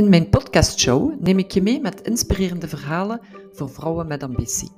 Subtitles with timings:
[0.00, 3.20] In mijn podcastshow neem ik je mee met inspirerende verhalen
[3.52, 4.70] voor vrouwen met ambitie.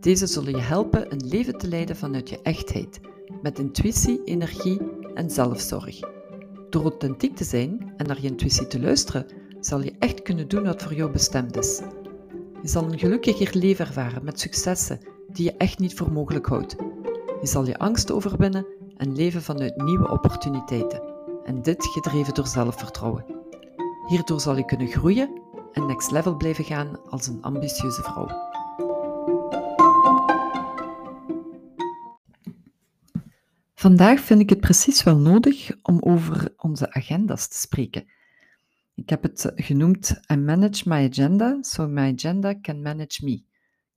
[0.00, 3.00] Deze zullen je helpen een leven te leiden vanuit je echtheid,
[3.42, 4.80] met intuïtie, energie
[5.14, 6.00] en zelfzorg.
[6.70, 9.26] Door authentiek te zijn en naar je intuïtie te luisteren,
[9.60, 11.80] zal je echt kunnen doen wat voor jou bestemd is.
[12.62, 15.00] Je zal een gelukkiger leven ervaren met successen
[15.32, 16.76] die je echt niet voor mogelijk houdt.
[17.40, 18.66] Je zal je angst overwinnen
[18.96, 21.02] en leven vanuit nieuwe opportuniteiten.
[21.44, 23.41] En dit gedreven door zelfvertrouwen.
[24.06, 25.40] Hierdoor zal je kunnen groeien
[25.72, 28.50] en next level blijven gaan als een ambitieuze vrouw.
[33.74, 38.04] Vandaag vind ik het precies wel nodig om over onze agenda's te spreken.
[38.94, 43.32] Ik heb het genoemd I manage my agenda, so my agenda can manage me.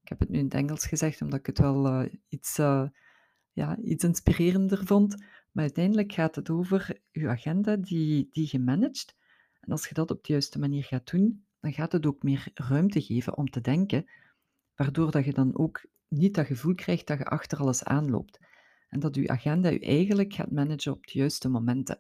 [0.02, 2.88] Ik heb het nu in het Engels gezegd omdat ik het wel uh, iets, uh,
[3.52, 5.18] ja, iets inspirerender vond.
[5.52, 9.16] Maar uiteindelijk gaat het over je agenda die, die je managt.
[9.66, 12.48] En als je dat op de juiste manier gaat doen, dan gaat het ook meer
[12.54, 14.10] ruimte geven om te denken,
[14.76, 18.40] waardoor dat je dan ook niet dat gevoel krijgt dat je achter alles aanloopt.
[18.90, 22.00] En dat je agenda je eigenlijk gaat managen op de juiste momenten.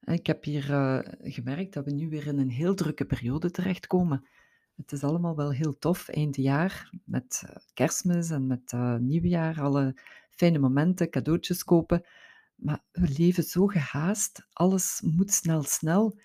[0.00, 4.26] Ik heb hier uh, gemerkt dat we nu weer in een heel drukke periode terechtkomen.
[4.76, 9.60] Het is allemaal wel heel tof, einde jaar, met uh, kerstmis en met uh, nieuwjaar,
[9.60, 9.96] alle
[10.30, 12.04] fijne momenten, cadeautjes kopen.
[12.54, 16.18] Maar we leven zo gehaast, alles moet snel, snel.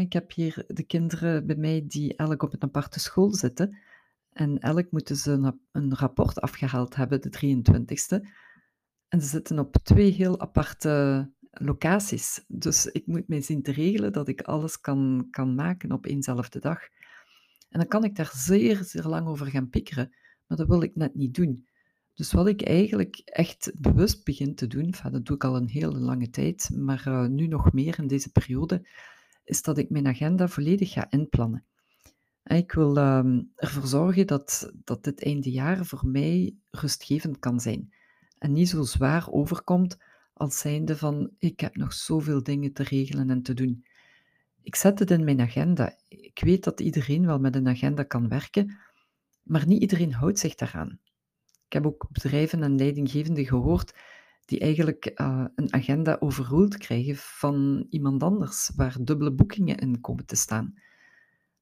[0.00, 3.78] Ik heb hier de kinderen bij mij die elk op een aparte school zitten.
[4.32, 8.26] En elk moeten ze een, rapport afgehaald hebben, de 23ste.
[9.08, 12.44] En ze zitten op twee heel aparte locaties.
[12.48, 16.58] Dus ik moet mij zien te regelen dat ik alles kan, kan maken op éénzelfde
[16.58, 16.80] dag.
[17.68, 20.14] En dan kan ik daar zeer, zeer lang over gaan pikkeren,
[20.46, 21.66] maar dat wil ik net niet doen.
[22.14, 25.98] Dus wat ik eigenlijk echt bewust begin te doen, dat doe ik al een hele
[25.98, 28.88] lange tijd, maar uh, nu nog meer in deze periode,
[29.44, 31.64] is dat ik mijn agenda volledig ga inplannen.
[32.44, 37.94] Ik wil um, ervoor zorgen dat, dat dit einde jaar voor mij rustgevend kan zijn.
[38.38, 39.98] En niet zo zwaar overkomt
[40.32, 43.84] als zijnde van ik heb nog zoveel dingen te regelen en te doen.
[44.62, 45.98] Ik zet het in mijn agenda.
[46.08, 48.78] Ik weet dat iedereen wel met een agenda kan werken,
[49.42, 50.98] maar niet iedereen houdt zich daaraan.
[51.66, 53.94] Ik heb ook bedrijven en leidinggevenden gehoord
[54.44, 60.26] die eigenlijk uh, een agenda overroeld krijgen van iemand anders, waar dubbele boekingen in komen
[60.26, 60.74] te staan.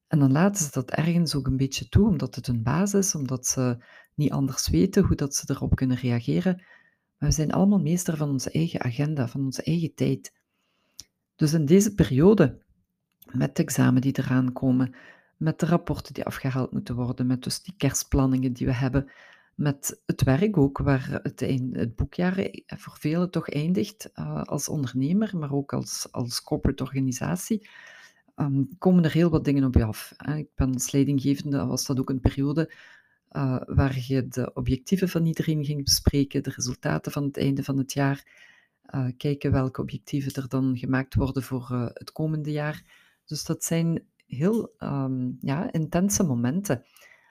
[0.07, 3.15] En dan laten ze dat ergens ook een beetje toe, omdat het hun basis is,
[3.15, 6.63] omdat ze niet anders weten hoe dat ze erop kunnen reageren.
[7.19, 10.33] Maar we zijn allemaal meester van onze eigen agenda, van onze eigen tijd.
[11.37, 12.63] Dus in deze periode,
[13.33, 14.95] met de examen die eraan komen,
[15.37, 19.11] met de rapporten die afgehaald moeten worden, met dus die kerstplanningen die we hebben,
[19.61, 21.41] met het werk ook, waar het,
[21.73, 27.69] het boekjaar voor velen toch eindigt uh, als ondernemer, maar ook als, als corporate organisatie,
[28.37, 30.15] um, komen er heel wat dingen op je af.
[30.37, 32.73] Ik ben als leidinggevende, was dat ook een periode
[33.33, 37.79] uh, waar je de objectieven van iedereen ging bespreken, de resultaten van het einde van
[37.79, 38.27] het jaar,
[38.95, 42.85] uh, kijken welke objectieven er dan gemaakt worden voor het komende jaar.
[43.25, 46.85] Dus dat zijn heel um, ja, intense momenten.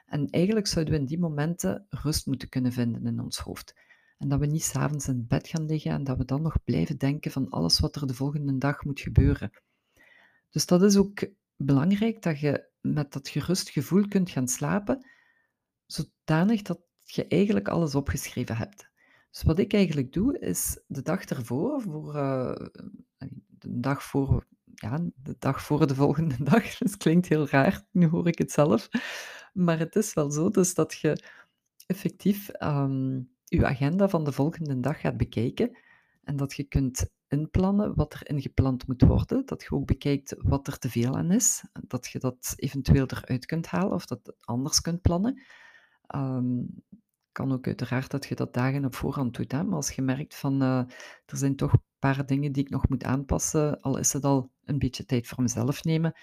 [0.10, 3.76] En eigenlijk zouden we in die momenten rust moeten kunnen vinden in ons hoofd.
[4.18, 6.98] En dat we niet s'avonds in bed gaan liggen en dat we dan nog blijven
[6.98, 9.52] denken van alles wat er de volgende dag moet gebeuren.
[10.50, 15.06] Dus dat is ook belangrijk dat je met dat gerust gevoel kunt gaan slapen,
[15.86, 18.90] zodanig dat je eigenlijk alles opgeschreven hebt.
[19.32, 22.56] Dus wat ik eigenlijk doe, is de dag ervoor, voor, uh,
[23.48, 28.08] de dag voor, ja, de dag voor de volgende dag, dat klinkt heel raar, nu
[28.08, 28.90] hoor ik het zelf,
[29.54, 31.24] maar het is wel zo dus dat je
[31.86, 35.78] effectief um, je agenda van de volgende dag gaat bekijken
[36.24, 40.68] en dat je kunt inplannen wat er ingepland moet worden, dat je ook bekijkt wat
[40.68, 44.82] er te veel aan is, dat je dat eventueel eruit kunt halen of dat anders
[44.82, 45.42] kunt plannen.
[46.16, 46.84] Um,
[47.32, 49.64] kan ook uiteraard dat je dat dagen op voorhand doet, hè?
[49.64, 50.78] maar als je merkt van uh,
[51.26, 54.52] er zijn toch een paar dingen die ik nog moet aanpassen, al is het al
[54.64, 56.14] een beetje tijd voor mezelf nemen,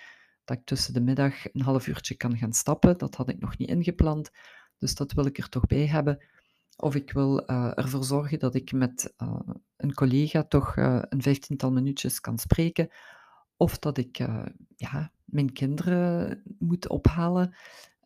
[0.47, 2.99] dat ik tussen de middag een half uurtje kan gaan stappen.
[2.99, 4.31] Dat had ik nog niet ingepland,
[4.79, 6.25] dus dat wil ik er toch bij hebben.
[6.77, 9.41] Of ik wil uh, ervoor zorgen dat ik met uh,
[9.77, 12.89] een collega toch uh, een vijftiental minuutjes kan spreken.
[13.57, 14.17] Of dat ik
[14.77, 17.55] ja, mijn kinderen moet ophalen.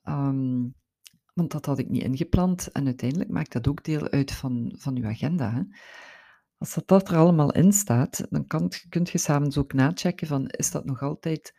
[0.04, 0.74] Um,
[1.34, 2.72] want dat had ik niet ingepland.
[2.72, 5.52] En uiteindelijk maakt dat ook deel uit van, van uw agenda.
[5.52, 5.62] Hè?
[6.58, 10.70] Als dat, er allemaal in staat, dan kan, kun je samen ook nachecken van is
[10.70, 11.54] dat nog altijd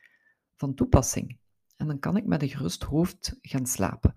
[0.62, 1.38] van toepassing.
[1.78, 4.16] En dan kan ik met een gerust hoofd gaan slapen.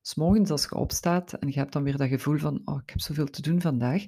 [0.00, 2.90] Dus morgens als je opstaat en je hebt dan weer dat gevoel van, oh, ik
[2.90, 4.06] heb zoveel te doen vandaag,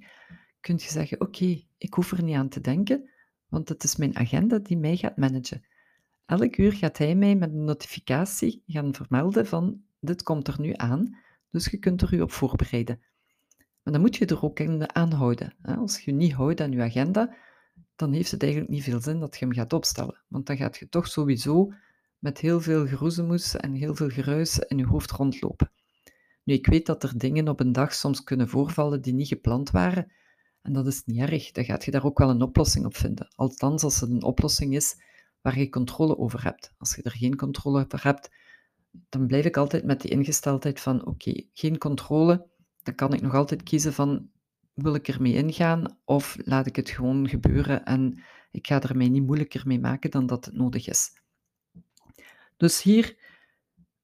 [0.61, 3.11] kun je zeggen, oké, ik hoef er niet aan te denken,
[3.49, 5.67] want het is mijn agenda die mij gaat managen.
[6.27, 10.73] elk uur gaat hij mij met een notificatie gaan vermelden van dit komt er nu
[10.75, 11.19] aan,
[11.51, 13.01] dus je kunt er u op voorbereiden.
[13.83, 15.55] Maar dan moet je er ook in aanhouden.
[15.63, 17.35] Als je niet houdt aan je agenda,
[17.97, 20.23] dan heeft het eigenlijk niet veel zin dat je hem gaat opstellen.
[20.29, 21.73] Want dan gaat je toch sowieso
[22.19, 25.71] met heel veel geroezemoes en heel veel geruis in je hoofd rondlopen.
[26.45, 29.71] Nu, ik weet dat er dingen op een dag soms kunnen voorvallen die niet gepland
[29.71, 30.13] waren.
[30.63, 31.51] En dat is niet erg.
[31.51, 33.33] Dan gaat je daar ook wel een oplossing op vinden.
[33.35, 34.97] Althans, als het een oplossing is
[35.41, 36.73] waar je controle over hebt.
[36.79, 38.31] Als je er geen controle over hebt,
[39.09, 42.47] dan blijf ik altijd met die ingesteldheid van oké, geen controle.
[42.83, 44.29] Dan kan ik nog altijd kiezen van
[44.75, 49.09] wil ik ermee ingaan of laat ik het gewoon gebeuren en ik ga er mij
[49.09, 51.11] niet moeilijker mee maken dan dat het nodig is.
[52.57, 53.17] Dus hier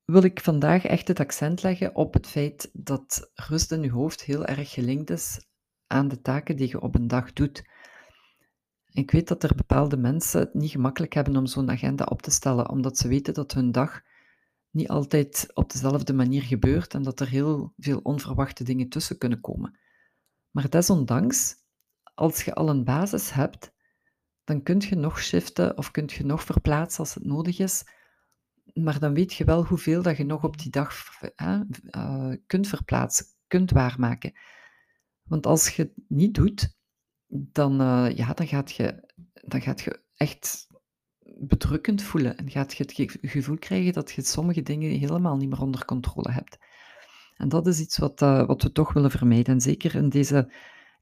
[0.04, 4.22] wil ik vandaag echt het accent leggen op het feit dat rust in je hoofd
[4.22, 5.46] heel erg gelinkt is
[5.86, 7.62] aan de taken die je op een dag doet.
[8.92, 12.30] Ik weet dat er bepaalde mensen het niet gemakkelijk hebben om zo'n agenda op te
[12.30, 14.00] stellen, omdat ze weten dat hun dag
[14.70, 19.40] niet altijd op dezelfde manier gebeurt en dat er heel veel onverwachte dingen tussen kunnen
[19.40, 19.78] komen.
[20.50, 21.54] Maar desondanks,
[22.14, 23.72] als je al een basis hebt,
[24.44, 27.84] dan kun je nog shiften of kun je nog verplaatsen als het nodig is.
[28.72, 31.04] Maar dan weet je wel hoeveel dat je nog op die dag
[31.36, 34.32] uh, kunt verplaatsen, kunt waarmaken.
[35.22, 36.76] Want als je het niet doet,
[37.26, 40.66] dan, uh, ja, dan, gaat je, dan gaat je echt
[41.38, 45.60] bedrukkend voelen en gaat je het gevoel krijgen dat je sommige dingen helemaal niet meer
[45.60, 46.58] onder controle hebt.
[47.40, 49.54] En dat is iets wat, uh, wat we toch willen vermijden.
[49.54, 50.52] En zeker in deze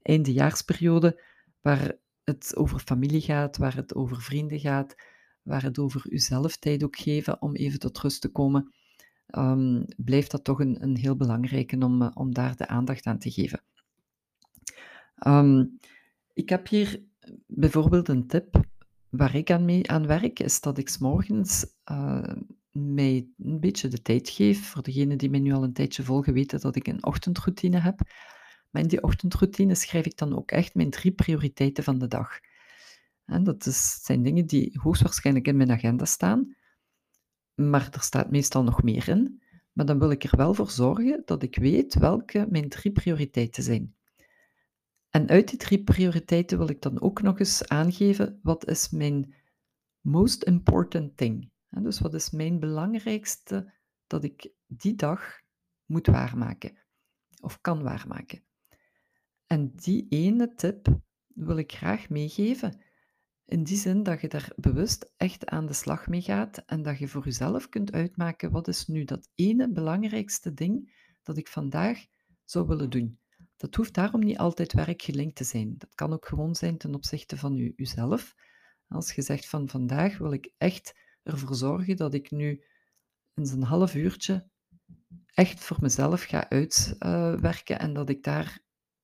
[0.01, 1.21] eindejaarsperiode,
[1.61, 4.95] waar het over familie gaat, waar het over vrienden gaat,
[5.41, 8.73] waar het over uzelf tijd ook geven om even tot rust te komen,
[9.37, 13.19] um, blijft dat toch een, een heel belangrijke om, uh, om daar de aandacht aan
[13.19, 13.61] te geven.
[15.27, 15.79] Um,
[16.33, 17.03] ik heb hier
[17.47, 18.59] bijvoorbeeld een tip
[19.09, 22.31] waar ik aan, mee, aan werk, is dat ik morgens uh,
[22.79, 24.69] mij een beetje de tijd geef.
[24.69, 27.99] Voor degenen die mij nu al een tijdje volgen, weten dat ik een ochtendroutine heb.
[28.69, 32.39] Maar in die ochtendroutine schrijf ik dan ook echt mijn drie prioriteiten van de dag.
[33.25, 36.55] Dat is, zijn dingen die hoogstwaarschijnlijk in mijn agenda staan,
[37.55, 39.43] maar er staat meestal nog meer in.
[39.71, 43.63] Maar dan wil ik er wel voor zorgen dat ik weet welke mijn drie prioriteiten
[43.63, 43.95] zijn.
[45.09, 49.35] En uit die drie prioriteiten wil ik dan ook nog eens aangeven wat is mijn
[50.01, 51.51] most important thing.
[51.69, 53.73] Dus wat is mijn belangrijkste
[54.07, 55.41] dat ik die dag
[55.85, 56.77] moet waarmaken
[57.41, 58.43] of kan waarmaken.
[59.47, 62.81] En die ene tip wil ik graag meegeven.
[63.45, 66.97] In die zin dat je daar bewust echt aan de slag mee gaat en dat
[66.97, 70.93] je voor jezelf kunt uitmaken wat is nu dat ene belangrijkste ding
[71.23, 72.05] dat ik vandaag
[72.43, 73.19] zou willen doen.
[73.57, 75.77] Dat hoeft daarom niet altijd werkgelinkt te zijn.
[75.77, 78.35] Dat kan ook gewoon zijn ten opzichte van u, uzelf.
[78.87, 80.99] Als je zegt van vandaag wil ik echt
[81.31, 82.63] ervoor zorgen dat ik nu
[83.33, 84.49] eens een half uurtje
[85.33, 88.59] echt voor mezelf ga uitwerken en dat ik daar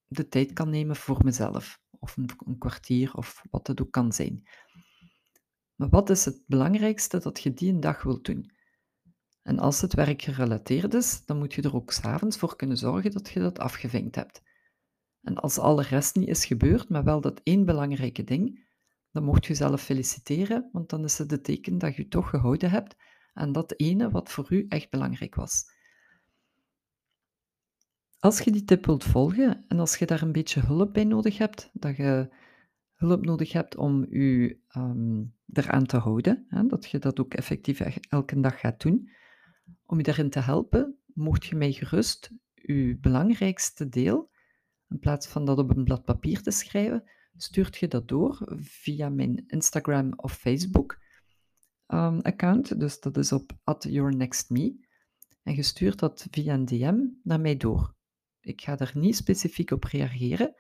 [0.07, 1.79] de tijd kan nemen voor mezelf.
[1.99, 4.43] Of een, een kwartier of wat het ook kan zijn.
[5.75, 8.53] Maar wat is het belangrijkste dat je die een dag wilt doen?
[9.41, 13.11] En als het werk gerelateerd is, dan moet je er ook s'avonds voor kunnen zorgen
[13.11, 14.41] dat je dat afgevinkt hebt.
[15.21, 18.65] En als alle rest niet is gebeurd, maar wel dat één belangrijke ding,
[19.15, 22.69] dan mocht je jezelf feliciteren, want dan is het het teken dat je toch gehouden
[22.69, 22.95] hebt
[23.33, 25.63] aan dat ene wat voor u echt belangrijk was.
[28.19, 31.37] Als je die tip wilt volgen en als je daar een beetje hulp bij nodig
[31.37, 32.29] hebt, dat je
[32.93, 37.79] hulp nodig hebt om je um, eraan te houden, hè, dat je dat ook effectief
[38.09, 39.09] elke dag gaat doen,
[39.85, 44.29] om je daarin te helpen, mocht je mij gerust je belangrijkste deel,
[44.89, 47.03] in plaats van dat op een blad papier te schrijven,
[47.37, 50.97] stuurt je dat door via mijn Instagram of Facebook
[51.87, 52.79] um, account.
[52.79, 54.83] Dus dat is op @yournextme.
[55.43, 57.95] En je stuurt dat via een DM naar mij door.
[58.41, 60.55] Ik ga daar niet specifiek op reageren.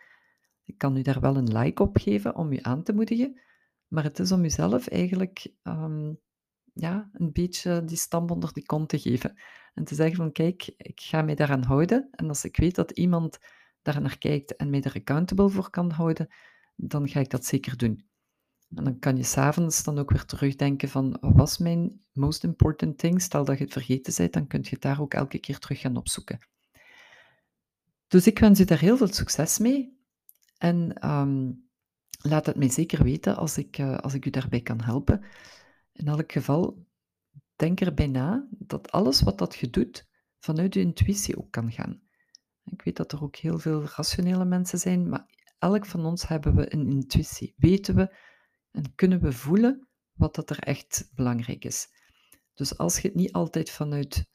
[0.63, 3.41] Ik kan u daar wel een like op geven om u aan te moedigen.
[3.87, 6.19] Maar het is om uzelf eigenlijk um,
[6.73, 9.37] ja, een beetje die stam onder de kont te geven.
[9.73, 12.07] En te zeggen van kijk, ik ga mij daaraan houden.
[12.11, 13.39] En als ik weet dat iemand
[13.81, 16.27] daar naar kijkt en mij er accountable voor kan houden,
[16.75, 18.05] dan ga ik dat zeker doen.
[18.75, 22.97] En dan kan je s'avonds dan ook weer terugdenken van, wat was mijn most important
[22.97, 23.21] thing?
[23.21, 25.79] Stel dat je het vergeten bent, dan kun je het daar ook elke keer terug
[25.79, 26.39] gaan opzoeken.
[28.07, 29.99] Dus ik wens je daar heel veel succes mee.
[30.57, 31.69] En um,
[32.21, 35.23] laat het mij zeker weten als ik, uh, als ik u daarbij kan helpen.
[35.91, 36.85] In elk geval,
[37.55, 40.07] denk erbij na dat alles wat dat je doet,
[40.39, 42.01] vanuit je intuïtie ook kan gaan.
[42.63, 46.55] Ik weet dat er ook heel veel rationele mensen zijn, maar elk van ons hebben
[46.55, 47.53] we een intuïtie.
[47.57, 48.15] Weten we
[48.71, 51.87] en kunnen we voelen wat dat er echt belangrijk is.
[52.53, 54.29] Dus als je het niet altijd vanuit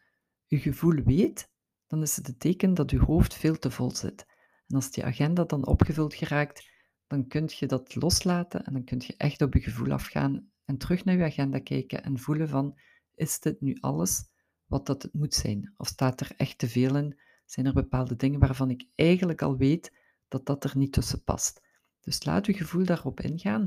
[0.46, 1.50] je gevoel weet,
[1.86, 4.26] dan is het een teken dat je hoofd veel te vol zit.
[4.66, 6.68] En als die agenda dan opgevuld geraakt,
[7.06, 10.78] dan kun je dat loslaten en dan kun je echt op je gevoel afgaan en
[10.78, 12.78] terug naar je agenda kijken en voelen van,
[13.14, 14.24] is dit nu alles
[14.64, 15.74] wat dat het moet zijn?
[15.76, 17.20] Of staat er echt te veel in?
[17.44, 19.92] Zijn er bepaalde dingen waarvan ik eigenlijk al weet
[20.30, 21.60] dat dat er niet tussen past?
[22.00, 23.66] Dus laat je gevoel daarop ingaan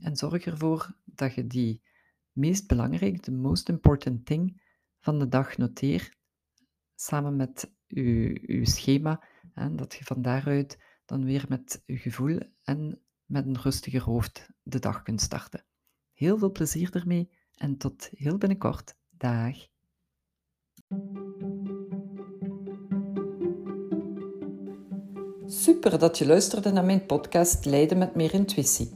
[0.00, 1.82] en zorg ervoor dat je die
[2.32, 4.62] meest belangrijke, de most important thing
[5.00, 6.16] van de dag noteert,
[6.94, 13.00] samen met je, schema, en dat je van daaruit dan weer met je gevoel en
[13.24, 15.64] met een rustiger hoofd de dag kunt starten.
[16.12, 18.96] Heel veel plezier ermee en tot heel binnenkort.
[19.10, 19.56] Dag.
[25.52, 28.90] Super dat je luisterde naar mijn podcast Leiden met meer intuïtie.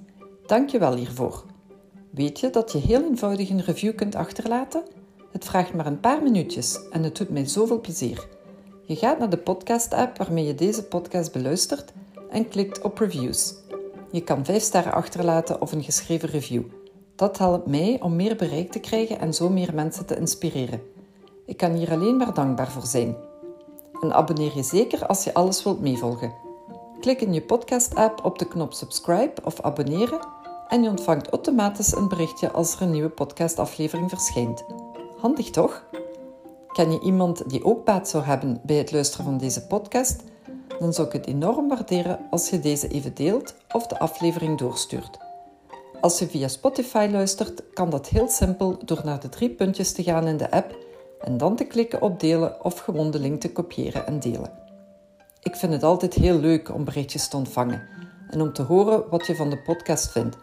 [0.47, 1.45] Dank je wel hiervoor.
[2.11, 4.83] Weet je dat je heel eenvoudig een review kunt achterlaten?
[5.33, 8.29] Het vraagt maar een paar minuutjes en het doet mij zoveel plezier.
[8.87, 11.93] Je gaat naar de podcast-app waarmee je deze podcast beluistert
[12.31, 13.55] en klikt op reviews.
[14.11, 16.63] Je kan 5 sterren achterlaten of een geschreven review.
[17.17, 20.83] Dat helpt mij om meer bereik te krijgen en zo meer mensen te inspireren.
[21.47, 23.17] Ik kan hier alleen maar dankbaar voor zijn.
[24.05, 26.35] En abonneer je zeker als je alles wilt meevolgen.
[27.01, 30.27] Klik in je podcast-app op de knop subscribe of abonneren
[30.69, 34.65] en je ontvangt automatisch een berichtje als er een nieuwe podcastaflevering verschijnt.
[35.21, 35.85] Handig toch?
[36.73, 40.23] Ken je iemand die ook baat zou hebben bij het luisteren van deze podcast?
[40.79, 45.19] Dan zou ik het enorm waarderen als je deze even deelt of de aflevering doorstuurt.
[46.01, 50.03] Als je via Spotify luistert, kan dat heel simpel door naar de drie puntjes te
[50.03, 50.84] gaan in de app
[51.25, 54.53] en dan te klikken op delen of gewoon de link te kopiëren en delen.
[55.43, 57.89] Ik vind het altijd heel leuk om berichtjes te ontvangen
[58.29, 60.37] en om te horen wat je van de podcast vindt,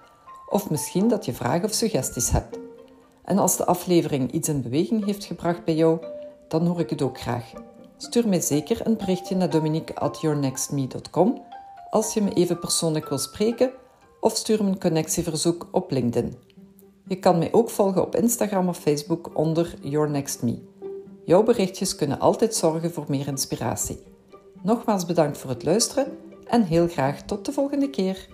[0.49, 2.59] of misschien dat je vragen of suggesties hebt.
[3.23, 6.05] En als de aflevering iets in beweging heeft gebracht bij jou,
[6.47, 7.51] dan hoor ik het ook graag.
[7.97, 11.41] Stuur mij zeker een berichtje naar dominique@yournextme.com
[11.89, 13.71] als je me even persoonlijk wil spreken
[14.19, 16.35] of stuur me een connectieverzoek op LinkedIn.
[17.07, 20.70] Je kan mij ook volgen op Instagram of Facebook onder Your Next Me.
[21.31, 24.03] Jouw berichtjes kunnen altijd zorgen voor meer inspiratie.
[24.61, 28.27] Nogmaals bedankt voor het luisteren en heel graag tot de volgende keer.